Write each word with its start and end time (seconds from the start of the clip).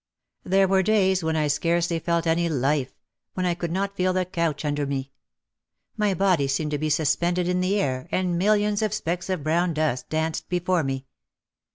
There 0.43 0.67
were 0.67 0.81
days 0.81 1.23
when 1.23 1.35
I 1.35 1.45
scarcely 1.47 1.99
felt 1.99 2.25
any 2.25 2.49
life, 2.49 2.91
when 3.35 3.45
I 3.45 3.53
could 3.53 3.71
not 3.71 3.95
feel 3.95 4.13
the 4.13 4.25
couch 4.25 4.65
under 4.65 4.87
me. 4.87 5.11
My 5.95 6.15
body 6.15 6.47
seemed 6.47 6.71
to 6.71 6.79
be 6.79 6.89
sus 6.89 7.15
pended 7.15 7.47
in 7.47 7.61
the 7.61 7.79
air 7.79 8.09
and 8.11 8.35
millions 8.35 8.81
of 8.81 8.95
specks 8.95 9.29
of 9.29 9.43
brown 9.43 9.75
dust 9.75 10.09
danced 10.09 10.49
before 10.49 10.81
me. 10.81 11.05